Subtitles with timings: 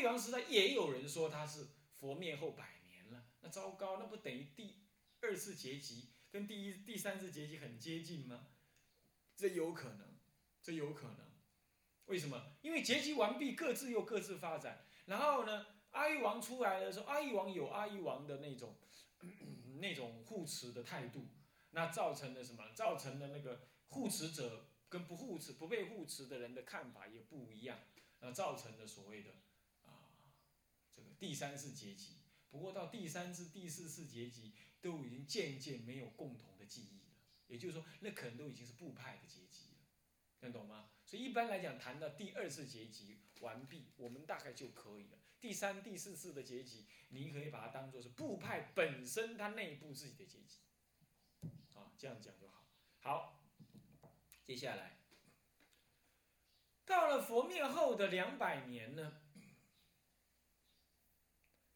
[0.00, 4.76] 玉皇时代也有人说他是佛灭后百年了，那糟糕，那不等于第
[5.20, 8.48] 二次结集跟第一、第三次结集很接近吗？
[9.36, 10.16] 这有可能，
[10.62, 11.30] 这有可能。
[12.06, 12.56] 为什么？
[12.62, 14.84] 因为结集完毕，各自又各自发展。
[15.06, 18.76] 然后呢，阿育王出来的时候，阿育王有阿育王的那种
[19.80, 21.28] 那种护持的态度，
[21.70, 22.72] 那造成了什么？
[22.74, 27.78] 造成了那个护持者跟不护持、不被护持的人的看法也不一样，
[28.20, 29.30] 那造成了所谓的
[31.20, 32.16] 第三次结集。
[32.50, 37.14] 不过到第三次、第四次结集，都已经渐渐没有共同的记忆了。
[37.46, 39.78] 也就是说，那可能都已经是部派的结集了，
[40.40, 40.90] 能懂吗？
[41.04, 45.18] 所以一般来讲，谈到第二次结集完毕，我们大概就可以了。
[45.40, 50.58] 第三、第四次的结集，你可以把它当做是部派本身它内部自己的结集，
[51.74, 52.64] 啊，这样讲就好。
[53.00, 53.42] 好，
[54.44, 54.98] 接下来
[56.84, 59.22] 到了佛灭后的两百年呢，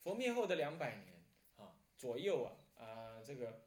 [0.04, 1.24] 佛灭后的两百年
[1.56, 3.66] 啊左右啊啊这个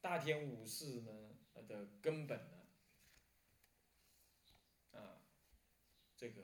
[0.00, 2.56] 大天武士呢的根本呢
[4.92, 5.18] 啊。
[6.16, 6.42] 这个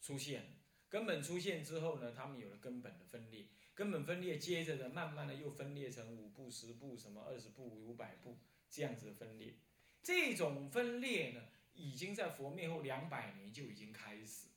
[0.00, 0.56] 出现，
[0.88, 9.54] 根本出现之后呢，他们有了根本的分裂，根本分裂，接着呢，慢慢的又分裂成五部、十部、什么二十部、五百部这样子的分裂。
[10.02, 11.42] 这种分裂呢，
[11.74, 14.48] 已经在佛灭后两百年就已经开始，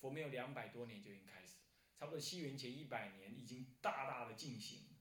[0.00, 1.58] 佛灭后两百多年就已经开始，
[1.98, 4.96] 差不多西元前一百年已经大大的进行。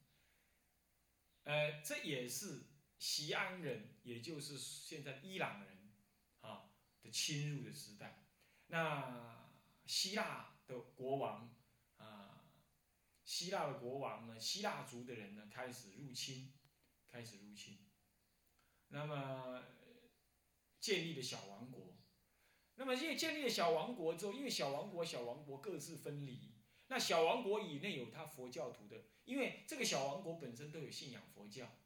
[1.44, 2.64] 呃，这也是
[2.98, 5.76] 西安人，也就是现在伊朗人。
[6.42, 8.26] 啊的侵入的时代，
[8.66, 9.48] 那
[9.86, 11.56] 希腊的国王
[11.98, 12.50] 啊，
[13.24, 16.54] 希腊的国王呢，希腊族的人呢，开始入侵，
[17.08, 17.88] 开始入侵。
[18.88, 19.64] 那么
[20.80, 21.96] 建立了小王国，
[22.76, 26.54] 那么因为建立了小王国之后，因为小王国小王国各自分离，
[26.88, 31.78] 那小王国以内有他佛教徒的，因为这个小王国本身都有信仰佛教，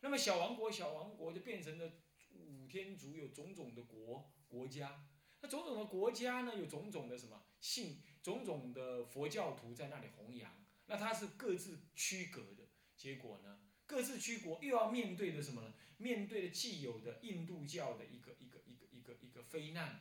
[0.00, 1.92] 那么小王国小王国就变成了
[2.30, 4.32] 五天竺有种种的国。
[4.48, 5.04] 国家，
[5.40, 13.58] 那种种的国家呢，有种种的什么信，种种的佛教徒在那里弘扬，那它是各自区隔的结果呢？
[13.86, 15.74] 各自区国又要面对的什么呢？
[15.98, 20.00] 面对的既有的印度教的一个一个一个一个一个非难，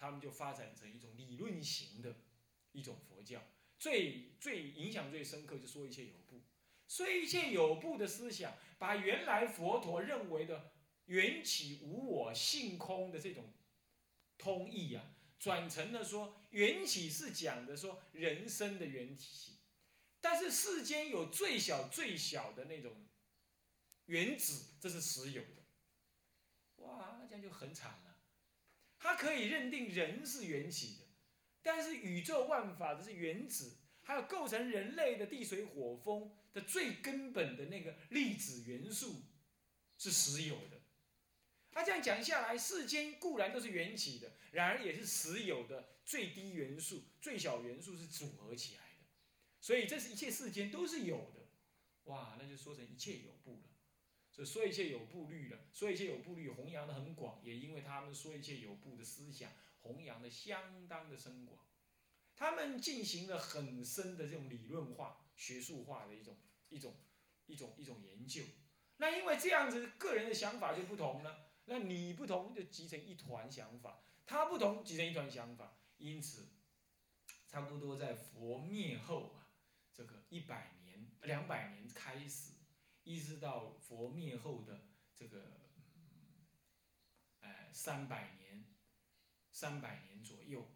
[0.00, 2.16] 他们就发展成一种理论型的
[2.72, 3.40] 一种佛教，
[3.78, 6.40] 最最影响最深刻，就说一切有部，
[6.88, 10.72] 说一切有部的思想，把原来佛陀认为的
[11.04, 13.52] 缘起无我性空的这种。
[14.38, 15.04] 通义啊，
[15.38, 19.58] 转成了说缘起是讲的说人生的缘起，
[20.18, 23.06] 但是世间有最小最小的那种
[24.06, 25.62] 原子，这是实有的。
[26.76, 28.09] 哇，这样就很惨了。
[29.00, 31.06] 他可以认定人是缘起的，
[31.62, 39.22] 但是宇宙万法的是原子，还有构成人类的地水火风的最根本的那个粒子元素
[39.96, 40.78] 是实有的。
[41.72, 49.06] 他这样讲下来，世间固然都是缘起的，然而也是实有的最低元素、最小元素是组合起来的，
[49.60, 51.48] 所以这是一切世间都是有的。
[52.04, 53.69] 哇，那就说成一切有部了。
[54.44, 61.58] 说一切有部律了，说一切有部律弘扬的很广，也因为他们说一切有部的思想弘扬的相当的深广，
[62.36, 66.36] 他们进行了很深的这种理论化、学术化的一种
[66.68, 66.94] 一种
[67.46, 68.42] 一种一种研究。
[68.98, 71.46] 那因为这样子，个人的想法就不同了。
[71.64, 76.48] 那你不同就集成一团想法，他不同集成一团想法，因此，
[77.46, 79.48] 差不多在佛灭后啊，
[79.94, 82.52] 这个一百年、两百年开始，
[83.04, 85.70] 一直到佛灭后的这个，
[87.40, 88.66] 哎，三百年，
[89.50, 90.70] 三百年左右，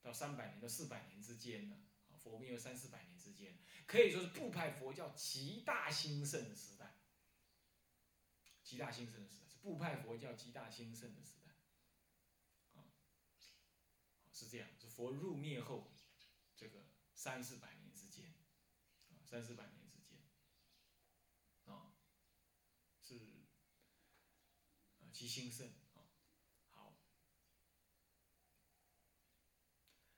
[0.00, 1.76] 到三百年到四百年之间呢，
[2.08, 6.96] 啊，佛灭后三四百年之间，可以说是部派佛教极大兴盛的时代，
[8.62, 9.44] 极大兴盛的时代。
[9.64, 11.50] 部派佛教极大兴盛的时代，
[12.78, 12.92] 啊，
[14.30, 15.90] 是这样，是佛入灭后，
[16.54, 16.84] 这个
[17.14, 18.34] 三四百年之间，
[19.08, 20.20] 啊，三四百年之间，
[21.64, 21.96] 啊，
[23.00, 23.46] 是，
[25.14, 26.02] 啊，极兴盛，啊，
[26.70, 26.96] 好，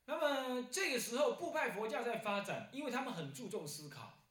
[0.06, 4.24] 那么这个时候部派佛教在发展，因为他们很注重思考，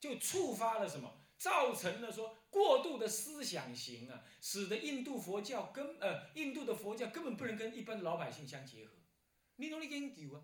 [0.00, 1.20] 就触发了什么？
[1.38, 8.94] 造成了说过度的思想型啊，使得印度佛教根呃印度的佛教根本不能跟一般的老百姓相结合。
[9.54, 10.42] 你努力研究啊，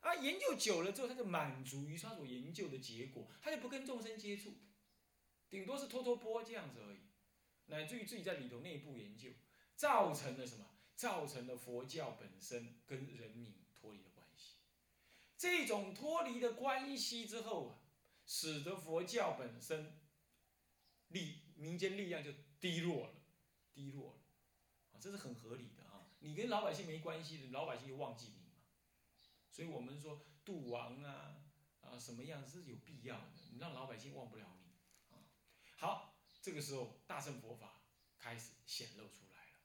[0.00, 4.56] 啊研究久了之后，他就满足于他所研究的结果，他就不跟众生接触，
[5.50, 7.00] 顶多是拖拖波这样子而已，
[7.72, 9.30] 乃至于自己在里头内部研究，
[9.74, 10.66] 造成了什么？
[10.94, 14.58] 造成了佛教本身跟人民脱离的关系
[15.36, 17.78] 这种脱离的关系之后啊，
[18.24, 19.98] 使得佛教本身
[21.08, 22.30] 力民间力量就
[22.60, 23.14] 低落了，
[23.72, 24.20] 低落了，
[24.92, 26.06] 啊，这是很合理的啊。
[26.20, 28.62] 你跟老百姓没关系的，老百姓就忘记你嘛。
[29.50, 31.42] 所以我们说度亡啊，
[31.80, 35.18] 啊什么样是有必要的，你让老百姓忘不了你啊。
[35.78, 36.11] 好，
[36.42, 37.80] 这个时候大乘佛法
[38.18, 39.60] 开始显露出来了，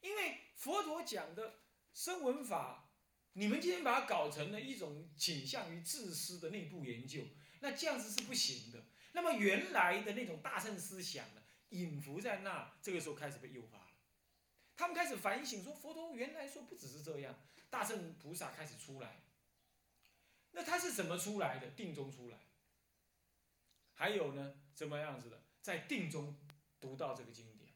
[0.00, 1.60] 因为佛陀讲的
[1.92, 2.84] 声闻法。
[3.34, 7.22] 你们今天把它搞成了一种倾向于自私的内部研究，
[7.60, 8.84] 那这样子是不行的。
[9.12, 13.90] 那么原来的那种大乘思想呢，隐伏在那，这个时候开始被诱发了。
[14.76, 17.38] 他们开始反省说，佛陀原来说不只是这样，
[17.70, 19.22] 大乘菩萨开始出来。
[20.50, 21.68] 那他是怎么出来的？
[21.70, 22.38] 定中出来。
[23.94, 25.44] 还有呢，怎么样子的？
[25.68, 26.34] 在定中
[26.80, 27.70] 读到这个经典。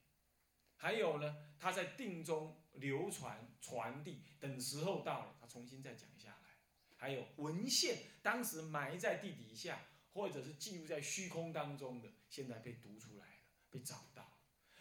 [0.77, 2.57] 还有呢，他在定中。
[2.77, 6.49] 流传传递，等时候到了，他重新再讲下来。
[6.97, 9.79] 还有文献，当时埋在地底下，
[10.15, 14.39] 或者是记录在虚空当中的，现在被读出来了，被找到了。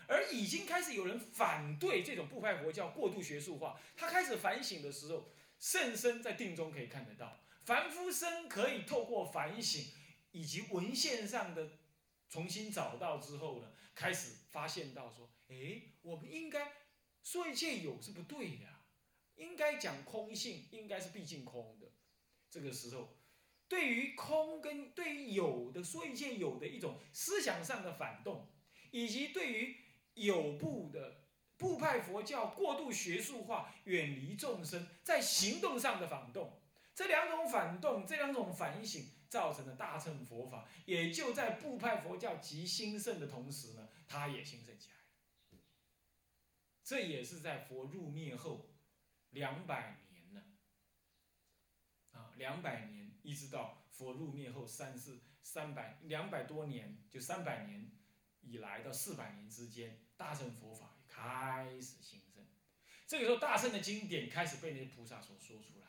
[0.07, 5.29] 而已经开始有人反对这种部派佛教过度学术化，他开始反省的时候，
[5.59, 9.85] 圣僧在定中可以看得到，凡夫僧可以透过反省
[10.31, 11.71] 以及文献上的
[12.31, 16.71] 重新找到之后呢，开始发现到说，哎，我们应该。
[17.23, 18.65] 说一切有是不对的，
[19.35, 21.85] 应该讲空性，应该是毕竟空的。
[22.49, 23.15] 这个时候，
[23.67, 28.49] 对于空跟对于有的说一切有的一种思想上的反动，
[28.89, 29.77] 以及对于
[30.15, 31.27] 有部的
[31.57, 36.59] 部派佛教过度学术化、远离众生，在行动上的反动，
[36.95, 44.97] 这两种反动，这两种反省，造成的大乘佛法也就在部派佛教极兴盛的同时呢，它也兴盛起来。
[46.83, 48.75] 这也是在佛入灭后
[49.29, 50.43] 两百年了，
[52.11, 57.89] 啊，两百年一直到佛入灭后三四三百两百多年，就三百年
[58.41, 62.45] 以来到四百年之间，大乘佛法开始兴盛。
[63.07, 65.87] 这个时候，大乘的经典开始被那些菩萨所说出来。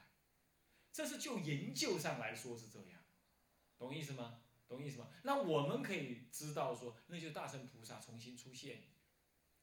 [0.93, 3.02] 这是就研究上来说是这样，
[3.83, 4.39] 懂意思吗？
[4.69, 5.09] 懂意思吗？
[5.25, 8.85] 那我们可以知道说，那就是大乘菩萨重新出现，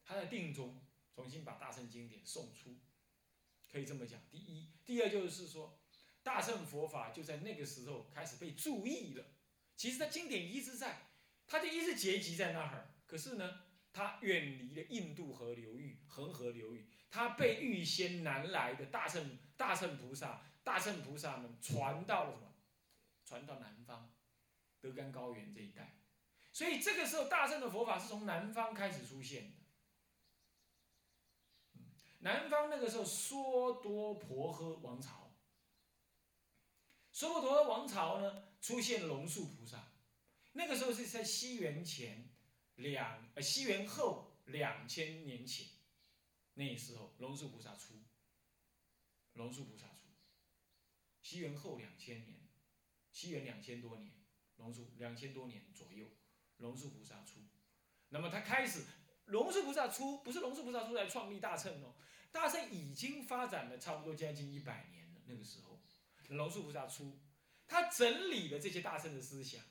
[0.04, 0.82] 他在定中。
[1.16, 2.78] 重新把大乘经典送出，
[3.70, 4.22] 可以这么讲。
[4.32, 5.78] 第一，第二就是说，
[6.24, 9.26] 大乘佛法就在那个时候开始被注意了。
[9.76, 11.10] 其实他经典一直在，
[11.46, 12.96] 他就一直结集在那儿。
[13.06, 22.49] 可是呢，他远离了印度河流域、恒河流域，他被预先南来的大乘大乘菩萨、大乘菩萨们传到了什么？
[23.30, 24.12] 传到南方，
[24.82, 26.00] 德干高原这一带。
[26.52, 29.56] 所以这个时候，大乘的佛法是从南方开始出现的。
[32.22, 35.32] 南方那个时候，梭多婆诃王朝，
[37.14, 39.92] 梭多婆诃王朝呢，出现龙树菩萨。
[40.54, 42.32] 那个时候是在西元前
[42.78, 45.68] 两呃西元后两千年前，
[46.56, 47.94] 那时候龙树菩萨出，
[49.34, 50.08] 龙树菩萨出，
[51.22, 52.49] 西元后两千年，
[53.12, 54.12] 西元两千多年，
[54.58, 56.08] 龙树两千多年左右，
[56.58, 57.40] 龙树菩萨出。
[58.10, 58.84] 那么他开始，
[59.26, 61.96] 龙树菩萨出，不是龙树菩萨出来创立大乘哦。
[62.32, 65.22] 大圣已经发展了差不多将近一百年了。
[65.26, 65.82] 那个时候，
[66.30, 67.20] 龙树菩萨出，
[67.68, 69.64] 他整理了这些大圣的思想，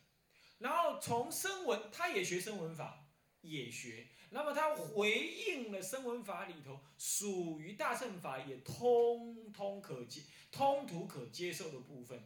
[0.59, 3.09] 然后从声闻，他也学声闻法，
[3.41, 4.09] 也学。
[4.31, 12.23] 那么他回应了声闻法里头属于大乘法也通通可接、通途可接受的部分，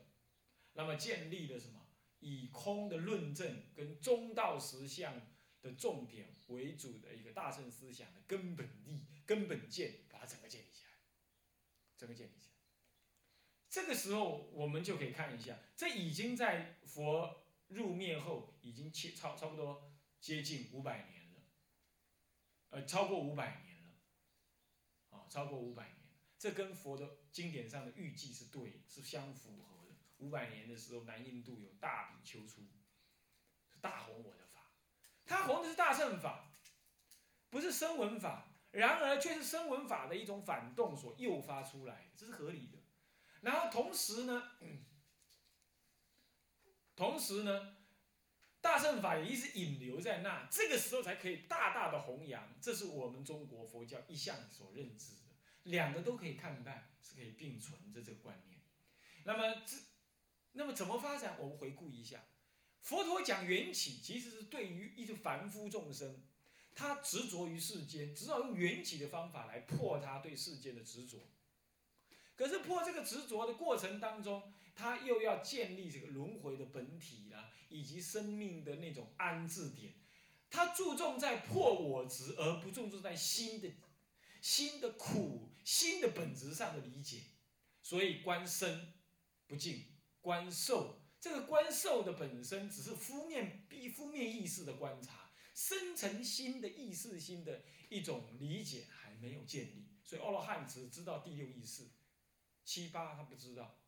[0.75, 1.81] 那么建立了什么？
[2.21, 5.21] 以空的论证跟中道实相
[5.61, 10.03] 的重点为主的一个大乘思想的根本力、根本见。
[10.09, 10.91] 把它整个建立起来，
[11.97, 12.53] 整个建立起来。
[13.69, 21.41] 这个时候，我们就可以看一下，这已经在佛入灭后，已经差差差不多接近五百年了，
[22.69, 23.97] 呃，超过五百年了，
[25.11, 25.97] 啊，超过五百年。
[26.39, 29.82] 这跟佛的经典上的预计是对，是相符合。
[30.23, 32.63] 五百年的时候，南印度有大比丘出，
[33.81, 34.71] 大弘我的法，
[35.27, 36.55] 他弘的是大乘法，
[37.51, 38.49] 不是声闻法。
[38.71, 42.79] 然而，却是声闻法的一种反动所诱发出来，这是合理的。
[43.43, 44.53] 然后同时呢，
[46.97, 47.77] 同时呢，
[48.63, 52.59] 大乘法也一直引流在那，这个时候才可以大大的弘扬。
[52.63, 58.63] 这是我们中国佛教一向所认知的，两个都可以看待，是可以并存的这个观念。
[59.25, 59.77] 那么这，
[60.53, 61.37] 那么怎么发展？
[61.39, 62.25] 我们回顾一下，
[62.81, 66.23] 佛陀讲缘起，其实是对于一个凡夫众生。
[66.75, 71.19] 他执着于世间，只好用缘起的方法来破他对世间的执着。
[72.35, 79.93] 可是破这个执着的过程当中，他又要建立这个轮回的本体啦，以及生命的那种安置点。
[80.49, 83.71] 他注重在破我执，而不注重在心的、
[84.41, 87.21] 心的苦、心的本质上的理解。
[87.83, 88.95] 所以观身
[89.47, 89.85] 不净，
[90.23, 99.89] 观受这个观受的本身只是负面、比负面意识的观察，深层心的意识心的一种理解还没有建立。
[100.05, 101.91] 所以阿罗汉只知道第六意识，
[102.65, 103.79] 七八他不知道。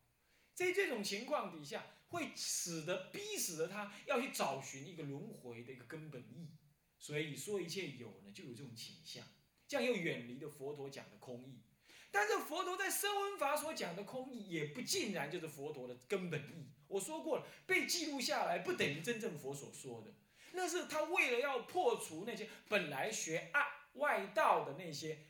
[0.55, 6.57] 在这种情况底下，会使得逼使得他要去找寻一个轮回的一个根本意，
[6.99, 9.26] 所以说一切有呢就有这种倾向，
[9.67, 11.62] 这样又远离了佛陀讲的空意。
[12.14, 16.68] 但是佛陀在声闻法所讲的空意，也不尽然就是佛陀的根本意。
[16.87, 20.14] 我说过了，被记录下来不等于真正佛所说的，
[20.52, 25.26] 那是他为了要破除那些本来学外外道的那些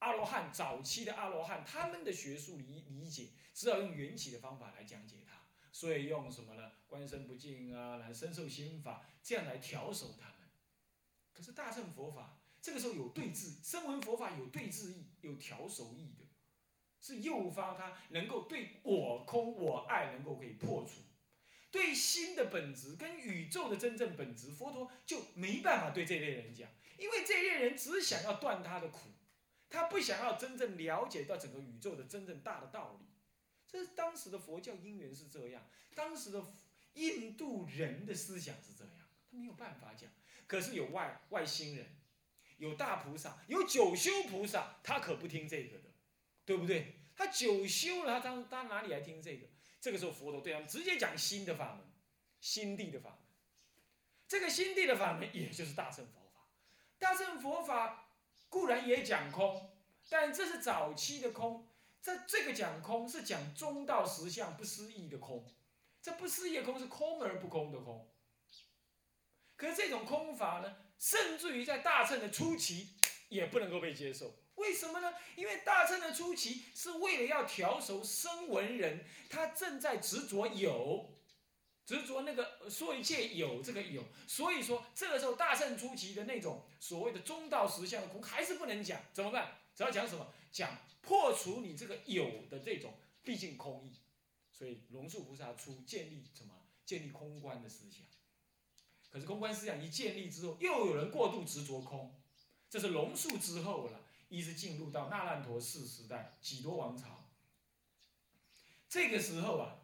[0.00, 3.28] 阿罗汉早期的阿罗汉他们的学术理理解。
[3.54, 5.38] 只好用缘起的方法来讲解它，
[5.70, 6.72] 所以用什么呢？
[6.88, 10.48] 观身不净啊，来深受心法，这样来调守他们。
[11.32, 16.23] 可是大乘佛法这个时候有对治，声闻佛法有对治意，有调守意的，
[17.04, 21.02] 是诱发他能够对我空我爱能够可以破除，
[21.70, 29.10] 对心的本质跟宇宙的真正本质，佛陀就没办法对这类人讲，因为这类人只想要断他的苦，
[29.68, 33.06] 他不想要真正了解到整个宇宙的真正大的道理。
[33.68, 35.62] 这是当时的佛教因缘是这样，
[35.94, 36.42] 当时的
[36.94, 38.94] 印度人的思想是这样，
[39.30, 40.08] 他没有办法讲。
[40.46, 41.84] 可是有外外星人，
[42.56, 45.90] 有大菩萨，有九修菩萨，他可不听这个的，
[46.44, 47.00] 对不对？
[47.16, 49.46] 他久修了，他当他哪里来听这个？
[49.80, 51.84] 这个时候佛陀对他们直接讲新的法门，
[52.40, 53.18] 心地的法门。
[54.26, 56.48] 这个心地的法门，也就是大乘佛法。
[56.98, 58.16] 大乘佛法
[58.48, 61.68] 固然也讲空，但这是早期的空。
[62.02, 65.46] 这这个讲空是讲中道实相不思议的空，
[66.02, 68.10] 这不思议的空是空而不空的空。
[69.56, 72.96] 可是这种空法呢，甚至于在大乘的初期
[73.28, 74.34] 也不能够被接受。
[74.56, 75.12] 为什么呢？
[75.36, 81.10] 因为大乘的初期是为了要调熟声闻人，他正在执着有，
[81.84, 89.58] 执着那个说一切有这个有，所以说这个时候大乘初期的那种所谓的中道实相的空还是不能讲，怎么办？
[89.74, 90.26] 只要讲什么？
[90.52, 90.78] 讲。
[91.06, 93.92] 破除你这个有的这种毕竟空意，
[94.50, 96.54] 所以龙树菩萨出建立什么？
[96.86, 98.00] 建立空观的思想。
[99.10, 102.18] 可是空观思想一建立之后，又有人过度执着空，
[102.70, 104.00] 这是龙树之后了，
[104.34, 107.30] 一直进入到那烂陀寺时代，几多王朝。
[108.88, 109.78] 这个时候啊，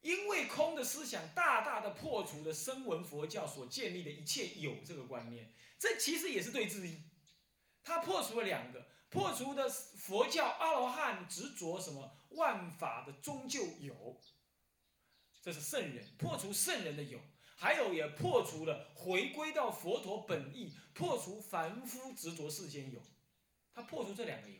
[0.00, 7.02] 因为空的思想大大的破除了声闻佛教所建立的一切有这个观念，这其实也是对质疑。
[7.82, 8.86] 他破除了两个。
[9.10, 14.20] 破除的佛教阿罗汉执着什么万法的终究有，
[15.42, 17.18] 这是圣人破除圣人的有，
[17.60, 23.02] 还有也破除了回归到佛陀本意，破除凡夫执着世间有，
[23.74, 24.58] 他破除这两个有，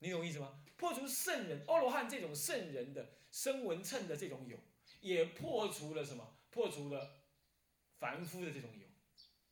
[0.00, 0.62] 你懂意思吗？
[0.76, 4.58] 破除圣人阿罗汉这种圣人的声闻称的这种有，
[5.00, 6.36] 也破除了什么？
[6.50, 7.22] 破除了
[7.96, 8.86] 凡夫的这种有，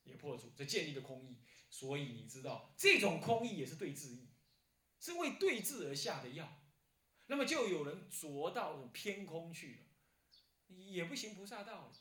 [0.02, 1.38] 也破除这建立的空意。
[1.70, 4.28] 所以你知道，这种空意也是对治意，
[5.00, 6.60] 是为对治而下的药。
[7.28, 11.92] 那么就有人着到偏空去了，也不行菩萨道了。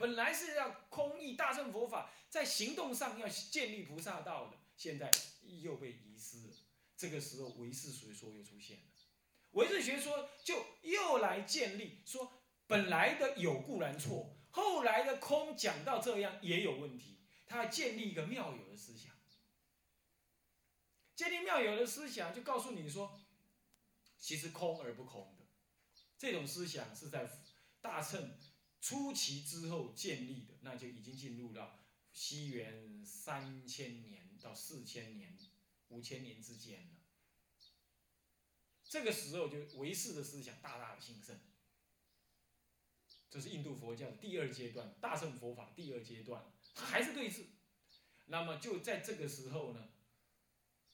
[0.00, 5.10] 本来是要空意大乘佛法，在行动上要建立菩萨道的，现在
[5.42, 6.54] 又被遗失了。
[6.96, 8.84] 这个时候唯识学说又出现了，
[9.50, 12.32] 唯识学说就又来建立说，
[12.66, 17.18] 本来的有固然错，后来的空讲到这样也有问题。
[17.44, 19.12] 他建立一个妙有的思想，
[21.14, 23.20] 建立妙有的思想，就告诉你说，
[24.16, 25.44] 其实空而不空的，
[26.16, 27.28] 这种思想是在
[27.82, 28.38] 大乘
[28.80, 31.78] 初期之后建立的，那就已经进入到
[32.12, 35.38] 西元三千年到四千年、
[35.88, 36.96] 五千年之间了。
[38.82, 41.38] 这个时候就唯识的思想大大的兴盛，
[43.30, 46.52] 这是印度佛教的第二阶段，大乘佛法第二阶段。
[46.74, 47.44] 它还是对峙，
[48.26, 49.90] 那么就在这个时候呢，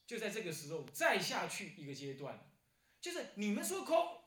[0.06, 2.50] 就在这个时候再下去一个阶段，
[3.00, 4.20] 就是你们说空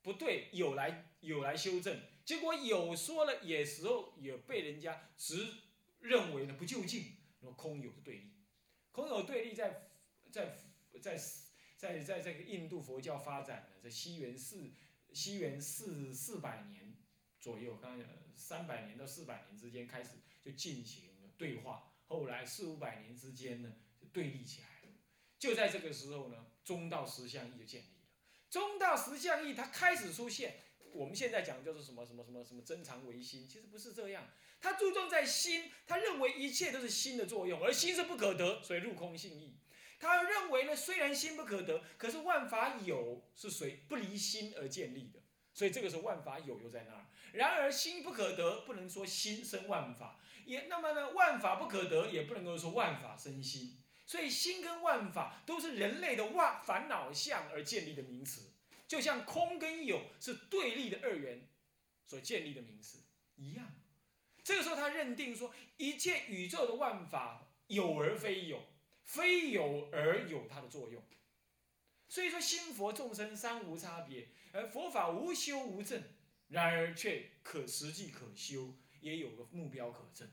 [0.00, 5.52] 不对，有来有来修正，结果有说了也时候也被人家直
[5.98, 8.30] 认为呢不就近，那么空有的对立，
[8.92, 9.90] 空有对立在
[10.30, 10.56] 在
[11.02, 11.18] 在
[11.76, 14.70] 在在这个印度佛教发展的在西元四
[15.12, 16.94] 西元四四百年
[17.40, 20.10] 左右，刚刚讲三百年到四百年之间开始。
[20.42, 24.88] 就进行了对话，后来四五百年之间呢，就对立起来了。
[25.38, 28.08] 就在这个时候呢，中道实相义就建立了。
[28.48, 30.60] 中道实相义它开始出现，
[30.92, 34.28] 我们现在讲就是什么什么什么什么真常唯心，其实不是这样。
[34.60, 39.56] 他注重在心，他认为一切都是心的作用，而心是不可得，所以入空性义。
[39.98, 45.20] 他认为呢，虽然心不可得，可是万法有是随不离心而建立的，
[45.52, 47.06] 所以这个时候万法有又在那儿。
[47.32, 53.76] 然而心不可得，不能说心生万法，也那么呢，万法不可得，也不能够说万法生心。
[54.04, 58.49] 所以心跟万法都是人类的万烦恼相而建立的名词，
[58.90, 61.46] 就像空跟有是对立的二元
[62.04, 62.98] 所建立的名词
[63.36, 63.72] 一样。
[64.42, 68.64] 这个时候，他认定说，一切宇宙的万法有而非有，
[69.04, 71.00] 非有而有它的作用。
[72.08, 76.02] 所以说，心佛众生三无差别，而佛法无修无证，
[76.48, 80.28] 然而却可实际可修，也有个目标可证。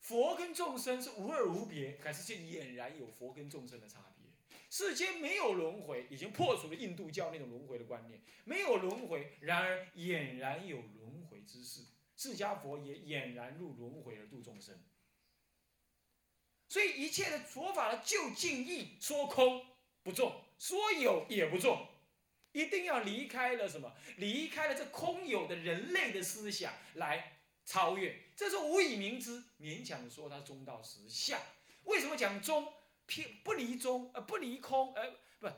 [0.00, 4.11] 佛跟众生是无二无别，可是却俨然有佛跟众生的差别。
[4.72, 11.82] 世间没有轮回，已经破除了印度教那种轮回的观念，没有轮回，然而俨然有轮回之势。
[12.16, 14.82] 释迦佛也俨然入轮回而度众生，
[16.70, 19.62] 所以一切的佛法的究竟义，说空
[20.02, 21.88] 不重，说有也不重，
[22.52, 23.94] 一定要离开了什么？
[24.16, 31.38] 离开了这空有的人类的思想来超越，这是无以明之，勉强的说它中道实相。
[31.84, 32.72] 为什么讲中？
[33.06, 35.48] 偏不离中，呃，不离空，呃，不，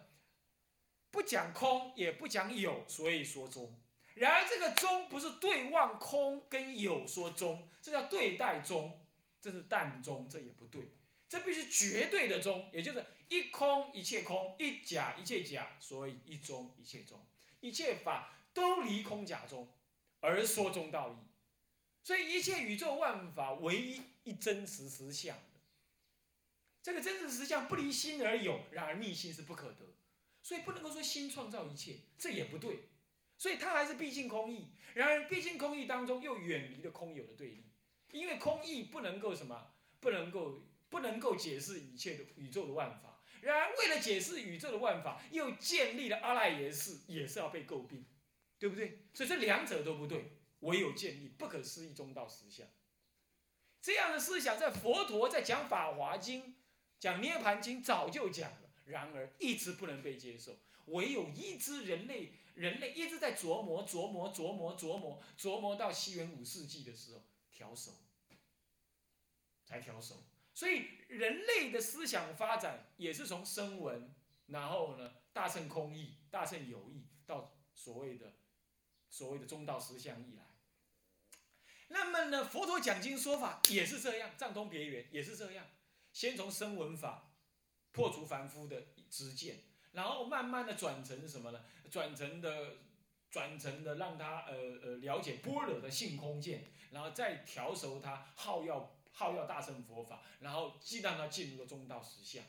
[1.11, 3.81] 不讲空，也不讲有，所以说中。
[4.15, 9.05] 然而，这个中不是对望空跟有说中，这叫对待中，
[9.41, 10.93] 这是淡中，这也不对，
[11.29, 17.27] 这必须绝对的中，也就是一空一切空，一假一切假，所以一中一切中，
[17.59, 19.69] 一切法都离空假中，
[20.21, 21.17] 而说中道义，
[22.05, 25.37] 所以一切宇宙万法唯一一真实实相，
[26.85, 29.97] 这个真实实相不离心而有，然而逆心是不可得，
[30.43, 32.91] 所以不能够说心创造一切，这也不对。
[33.39, 37.73] 所以它还是毕竟空义，然而毕竟空义当中又远离了空有的对立，
[38.13, 43.23] 因为空义不能够什么，不能够不能够解释一切的宇宙的万法。
[43.41, 48.05] 然而为了解释宇宙的万法，又建立了阿赖耶识，也是要被诟病，
[48.59, 49.07] 对不对？
[49.15, 52.67] 所以这两者都不对，唯有建立不可思议中道实相。
[53.81, 56.57] 这样的思想在佛陀在讲法华经、
[57.05, 62.33] 讲涅盘经早就讲了，然而一直不能被接受，唯有一支人类。
[62.55, 67.21] 人类一直在琢磨、琢磨、琢磨、琢磨、琢磨，到西元五世纪的时候
[67.53, 67.93] 调手，
[69.67, 70.23] 才调手。
[70.55, 74.15] 所以人类的思想发展也是从声闻，
[74.47, 78.33] 然后呢大乘空义、大乘有义，到所谓的
[79.11, 80.47] 所谓的中道实相义来。
[81.89, 85.67] 那么呢，佛陀讲经说法也是这样，藏通别圆也是这样，
[86.15, 87.35] 先从声闻法
[87.93, 89.65] 破除凡夫的执见。
[89.93, 91.61] 然后慢慢的转成什么呢？
[91.91, 92.79] 转成的，
[93.31, 102.43] 转成的让他呃呃了解般若的性空见，然后再调熟他好要好要大乘佛法，然后既让他进入了中道实相，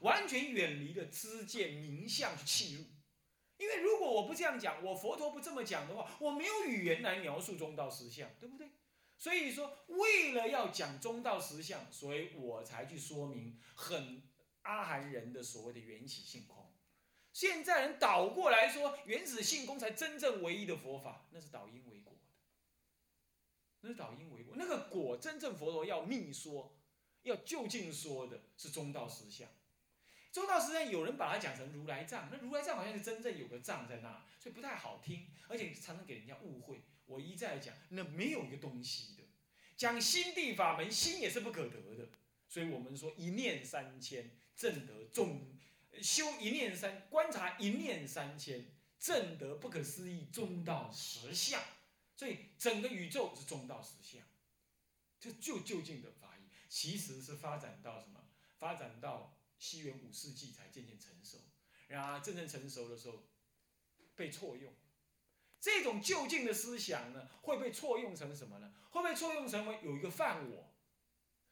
[0.00, 2.84] 完全远离了知见名相去契入。
[3.58, 8.66] 因为如果我不这样讲，我佛陀不这么讲的话，我没有语言来描述中道实相，对不对？
[9.22, 14.20] 所以说，为了要讲中道实相，所以我才去说明很
[14.62, 16.74] 阿含人的所谓的缘起性空。
[17.32, 22.26] 现在人倒过来说，原始性空才真正唯一的佛法，那是倒因为果的，
[23.82, 24.56] 那是倒因为果。
[24.56, 26.76] 那个果，真正佛陀要密说，
[27.22, 29.48] 要就近说的是中道实相。
[30.32, 36.82] 中道实相，有人把它讲成如来藏，那如来藏好像是真正有个藏在那，所以不太好听，而且常常给人家误会。
[37.12, 39.22] 我一再讲，那没有一个东西的，
[39.76, 42.08] 讲心地法门，心也是不可得的。
[42.48, 45.58] 所以我们说一念三千，正得众。
[46.00, 48.64] 修一念三，观察一念三千，
[48.98, 51.62] 正得不可思议中道实相。
[52.16, 54.22] 所以整个宇宙是中道实相，
[55.20, 58.24] 这就究竟的法义，其实是发展到什么？
[58.58, 61.38] 发展到西元五世纪才渐渐成熟。
[61.88, 63.24] 然而真正成熟的时候，
[64.16, 64.72] 被错用。
[65.62, 68.72] 这种就近的思想呢，会被错用成什么呢？
[68.90, 70.74] 会被错用成为有一个犯我。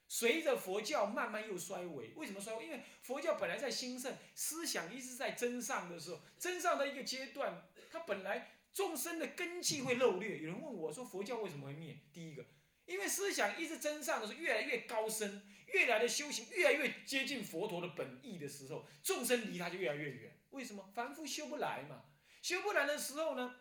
[0.08, 2.64] 随着佛教慢慢又衰微，为什么衰微？
[2.64, 10.38] 因为佛教本来在兴盛，思想一直在增上的时候，增上的一个阶段，它本来众生的根气会漏略。
[10.38, 12.44] 有人问我说：“佛教为什么会灭？”第一个，
[12.86, 20.36] 因为思想一直增上的时候，越来越高深，越来的修行越来越接近佛陀的本意的时候，众生离他就越来越远。
[20.50, 20.90] 为什么？
[20.92, 22.06] 凡夫修不来嘛，
[22.42, 23.54] 修不来的时候呢，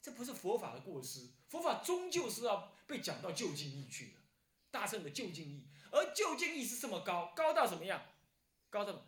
[0.00, 4.12] 这不是佛法的过失，佛法终究是要被讲到究竟义去的。
[4.70, 8.02] 大圣的究竟义，而究竟义是这么高，高到什么样？
[8.68, 9.06] 高到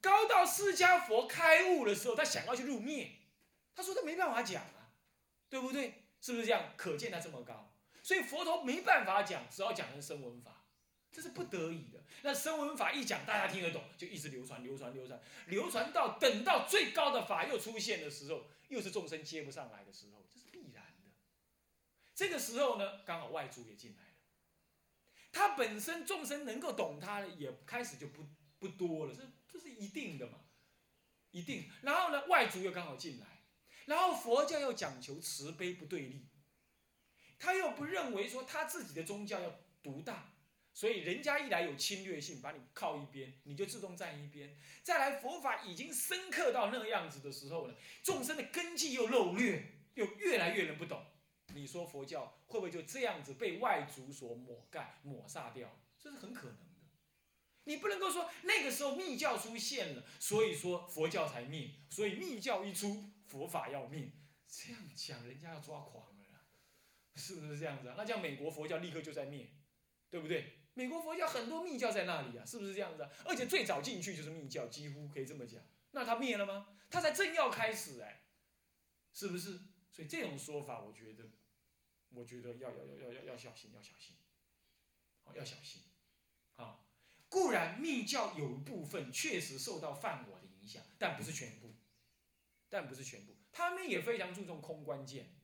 [0.00, 3.10] 高到释迦佛开悟的时候，他想要去入灭，
[3.74, 4.88] 他说他没办法讲啊，
[5.50, 6.02] 对不对？
[6.20, 6.72] 是不是这样？
[6.76, 10.64] 可见他这么高，所以佛陀没办法讲，只好讲成声闻法，
[11.12, 12.02] 这是不得已的。
[12.22, 21.10] 那声闻法一讲，大家听得懂，就一直流传、流传、流传，流传到等到最高的法又出现的时候，又是众生接不上来的时候，这是必然的。
[22.14, 24.14] 这个时候呢，刚好外族也进来了，
[25.32, 28.26] 他本身众生能够懂他的，也开始就不
[28.58, 30.40] 不多了，这这是一定的嘛，
[31.30, 31.70] 一定。
[31.82, 33.44] 然后呢，外族又刚好进来，
[33.84, 36.28] 然后佛教又讲求慈悲不对立，
[37.38, 40.32] 他又不认为说他自己的宗教要独大。
[40.76, 44.54] 所以人家一来有侵略性，把你靠一边，你就自动站一边。
[44.82, 51.02] 再来佛法已经深刻到那个样子的时候呢，众生的根基又漏略，又越来越人不懂。
[51.54, 55.80] 你说佛教会不会就这样子被外族所抹盖、抹杀掉？
[55.98, 56.82] 这是很可能的。
[57.64, 64.10] 你不能够说那个时候密教出现了，所以说佛教才灭，所以密教一出，佛法要灭。
[64.46, 66.44] 这样讲，人家要抓狂了，
[67.14, 67.94] 是不是这样子啊？
[67.96, 69.48] 那叫美国佛教立刻就在灭，
[70.10, 70.65] 对不对？
[70.76, 73.08] 美国佛教很多密教在那里啊，是不是这样子？
[73.24, 75.58] 而且最早进去就是密教，几乎可以这么讲。
[75.92, 76.76] 那他灭了吗？
[76.90, 78.26] 他才正要开始哎，
[79.10, 79.58] 是不是？
[79.90, 81.30] 所以这种说法，我觉得，
[82.10, 84.16] 我觉得要要要要要要小心，要小心，
[85.22, 85.80] 好要小心
[86.56, 86.84] 啊！
[87.30, 91.74] 固然密教有一部分确实受到梵我的影响，但不是全部，
[92.68, 93.34] 但不是全部。
[93.50, 95.34] 他们也非常注重空关键，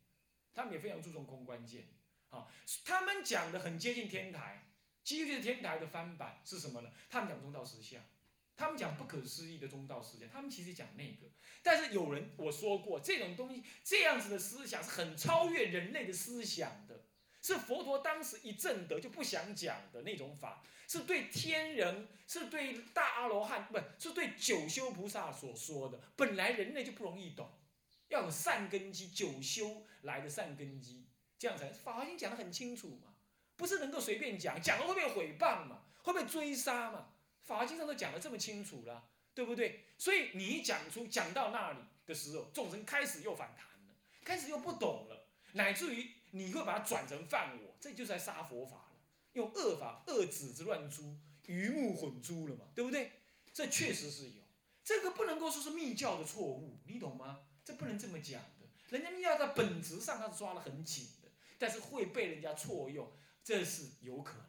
[0.53, 1.89] 他们也非常注重空关键
[2.29, 2.53] 啊。
[2.85, 4.69] 他们讲的很接近天台。
[5.05, 6.91] 基于天台的翻版是什么呢？
[7.11, 8.03] 他们讲中道实相，
[8.57, 11.29] 他们讲不可思议的中道实相，他们其实讲那个。
[11.63, 17.05] 但是有人我说过，这种东西这样子的思想是很超越人类的思想的，
[17.41, 26.01] 是佛陀当时一证得就不想讲的那种法，是对天人，是对大阿罗汉，不是对九修菩萨所说的。
[26.17, 27.51] 本来人类就不容易懂，
[28.09, 31.07] 要有善根基，九修来的善根基，
[31.39, 33.12] 这样才法华经讲得很清楚嘛。
[33.63, 35.83] 不是能够随便讲，讲了会被毁谤嘛？
[36.03, 37.11] 会被追杀嘛？
[37.45, 39.85] 法经上都讲的这么清楚了，对不对？
[39.97, 43.95] 所以你一讲出讲到那里的时候，众生开始又反弹了，
[44.25, 48.97] 开始又不懂了，乃至于你会把它转成犯我，这就是在杀佛法了，
[49.35, 53.13] 用恶法恶子之乱诛，鱼目混珠了嘛，对不对？
[53.55, 54.43] 这确实是有，
[54.83, 57.43] 这个不能够说是密教的错误，你懂吗？
[57.65, 61.29] 这不能这么讲的，人家密教在本质上它是抓得很紧的，
[61.61, 63.09] 但是会被人家错用。
[63.45, 64.47] 这是有可能，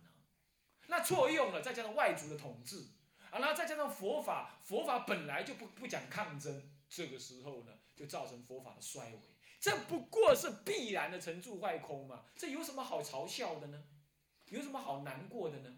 [0.87, 2.87] 那错用了，再加上外族的统治，
[3.31, 9.19] 啊，然后再加上佛法，佛法本来就不不讲抗争，这个时候呢，就造成佛法的衰微。
[9.59, 13.83] 这不过是必然的成住坏空嘛，这有什么好嘲笑的呢？
[14.49, 15.77] 有什么好难过的呢？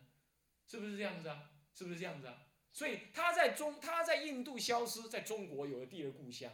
[0.67, 1.51] 是不是这样子啊？
[1.73, 2.47] 是不是这样子啊？
[2.73, 6.51] 所以他在中，他在印度消失，在中国有了第二故乡。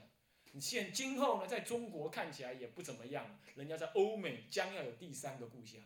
[0.52, 5.82] 你现今后呢，在中国看起来也不怎么样，人家在欧美将要有第三个故乡。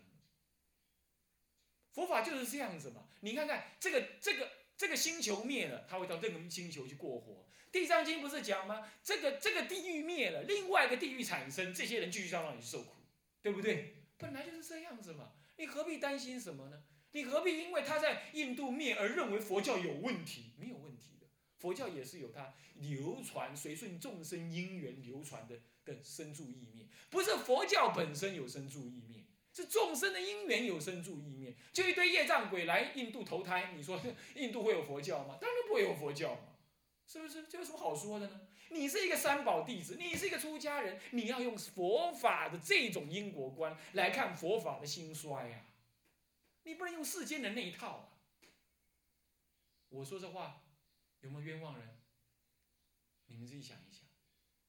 [1.96, 7.48] 佛法就是这样子嘛，你看看这个这个这个星球灭了，他会到另一个星球去过活。
[7.72, 8.92] 地藏经不是讲吗？
[9.02, 12.98] 这个这个地狱灭了，另外一个地狱产生，这些人继续在那里受苦，
[13.42, 13.96] 对不对？
[14.18, 16.84] 本来就是这样子嘛，你何必担心什么呢？
[17.14, 20.52] 你何必因为他在印度灭而认为佛教有问题？
[20.58, 21.28] 没有问题的，
[21.58, 29.24] 佛教也是有它流传随顺众生因缘流传的的生住意灭，不是佛教本身有生住意灭。
[29.56, 33.98] 是众生的因缘有生住意灭，就一堆业障鬼来印度投胎，你说
[34.36, 35.38] 印度会有佛教吗？
[35.40, 36.58] 当然不会有佛教嘛，
[37.08, 37.46] 是不是？
[37.46, 38.48] 这有什么好说的呢？
[38.72, 45.66] 你是一个三宝弟子，你是一个出家人，你要用佛法的这种因果观来看佛法的兴衰呀，
[46.64, 48.10] 你不能用世间的那一套啊。
[49.88, 50.66] 我说这话
[51.22, 51.98] 有没有冤枉人？
[53.28, 54.04] 你们自己想一想，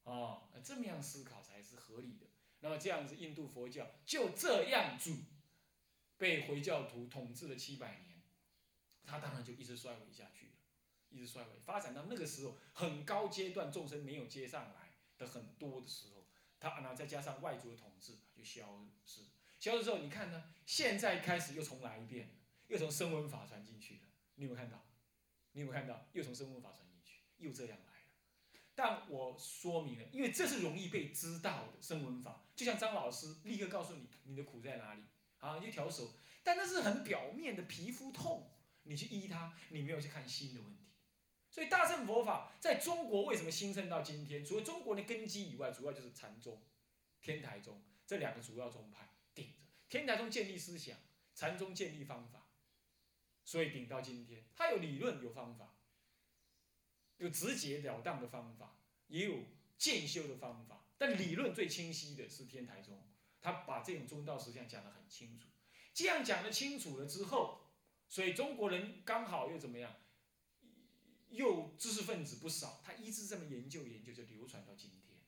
[0.03, 2.25] 哦，这么样思考才是合理的。
[2.59, 5.15] 那么这样子，印度佛教就这样子
[6.17, 8.21] 被回教徒统治了七百年，
[9.05, 10.53] 他当然就一直衰微下去了，
[11.09, 16.27] 一直衰微，发展到那个时候很高阶段，众生没有接上来的很多的时候，
[16.59, 19.21] 他然后再加上外族的统治，就消失。
[19.59, 20.53] 消失之后，你看呢？
[20.65, 22.29] 现在开始又重来一遍，
[22.67, 24.01] 又从声闻法传进去了。
[24.35, 24.85] 你有没有看到？
[25.53, 26.07] 你有没有看到？
[26.13, 27.96] 又从声闻法传进去，又这样来。
[28.77, 35.01] 但我说明了，因为这是容易被知道的声闻法，就像张老师立刻告诉你你的苦在哪里
[35.39, 36.13] 啊，一条手，
[36.43, 38.51] 但那是很表面的皮肤痛，
[38.83, 40.83] 你去医它，你没有去看心的问题。
[41.49, 44.45] 所以大乘佛法在中国为什么兴盛到今天？
[44.45, 46.63] 除了中国的根基以外，主要就是禅宗、
[47.19, 49.63] 天台宗这两个主要宗派顶着。
[49.89, 50.95] 天台宗建立思想，
[51.33, 52.51] 禅宗建立方法，
[53.43, 55.76] 所以顶到今天，它有理论有方法，
[57.17, 59.43] 有直截了当的方法，也有
[59.77, 63.07] 渐修的方法，但理论最清晰的是天台宗，
[63.41, 65.47] 他把这种中道实相讲得很清楚。
[65.93, 67.71] 这样讲得清楚了之后，
[68.07, 69.95] 所以中国人刚好又怎么样？
[71.29, 75.19] 又知识分子不少，他一直这么研究研究，就流传到今天，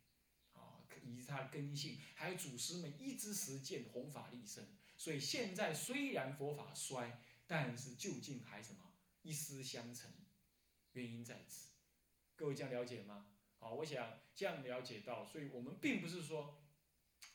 [0.53, 8.93] 啊，以及他的根性，还有祖师们一直实践弘法利生，所以现在虽然佛法衰，但是究竟还什么？
[9.21, 10.09] 一丝相承，
[10.93, 11.67] 原因在此，
[12.39, 13.25] 各位这样了解吗？
[13.57, 16.63] 好，我想这样了解到，所以我们并不是说，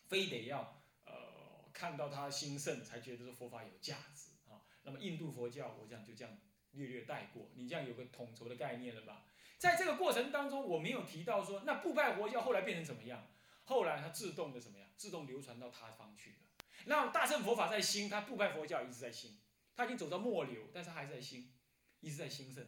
[0.08, 4.64] 非得要呃看到它兴盛才觉得说佛法有价值啊。
[4.84, 6.34] 那么印度佛教，我讲就这样。
[6.70, 9.26] 略略带过，你这样有个统筹的概念了吧？
[9.58, 13.28] 在这个过程当中，我没有提到说，那不拜佛教后来变成怎么样？
[13.64, 14.88] 后来它自动的怎么样？
[14.96, 16.36] 自动流传到他方去了。
[16.86, 19.38] 那大乘佛法在兴，它不拜佛教一直在兴，
[19.76, 21.52] 它已经走到末流，但是还是在兴，
[22.00, 22.66] 一直在兴盛。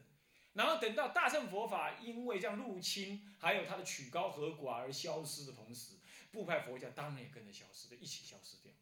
[0.57, 5.97] 然后等到大乘佛法因为这样入侵，还有它的曲高和寡而消失的同时，
[6.33, 8.73] 布派佛教当然也跟着消失的，一起消失掉。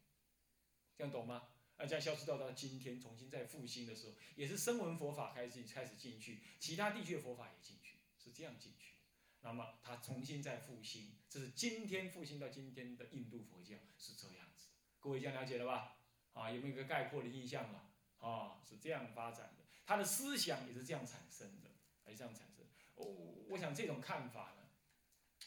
[0.97, 1.49] 这样懂吗？
[1.75, 8.93] 啊，这样消失掉到今天，重新再复兴的时候，也是声闻佛法开始开始进去，其他地区的佛法也进去，是这样进去。
[9.41, 14.75] 那么它重新再复兴，这是今天复兴到今天的印度佛教是这样子的。
[15.01, 15.97] 各位这样了解了吧？
[16.31, 17.91] 啊，有没有一个概括的印象了？
[18.19, 21.69] 啊，是这样发展的，他的思想也是这样产生的，
[22.07, 22.65] 是这样产生。
[22.95, 23.05] 我
[23.49, 24.67] 我想这种看法呢，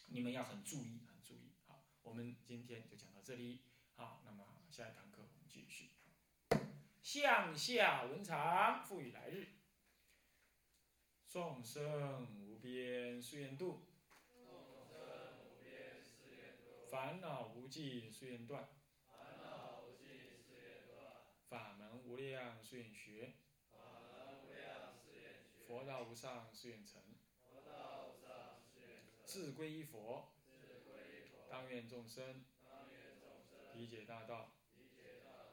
[0.07, 1.53] 你们要很注意，很注意。
[1.67, 3.63] 好，我们今天就讲到这里。
[3.95, 5.91] 好，那么下一堂课我们继续。
[7.03, 9.49] 向下文长，赋予来日。
[11.27, 13.83] 众生无边誓愿度，
[14.29, 18.69] 众生无边誓愿度烦恼无尽誓愿断，
[21.49, 23.35] 法门无量誓愿学，
[25.69, 26.99] 佛道无上誓愿成，
[29.23, 30.31] 自归依佛，
[31.51, 32.43] 当愿众生。
[33.75, 34.55] 理解大道，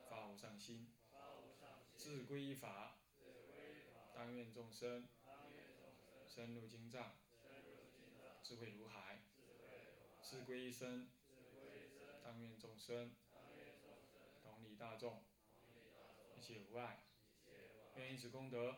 [0.10, 0.88] 发无上心。
[1.98, 2.96] 自归法，
[4.14, 5.06] 当愿众生。
[6.26, 7.18] 深入经藏，
[8.42, 9.18] 智慧如海；
[10.22, 11.10] 自归一生，
[12.24, 13.12] 当愿众生。
[14.42, 15.26] 同理大众，
[16.38, 17.04] 一切无碍。
[17.98, 18.78] 愿以此功德，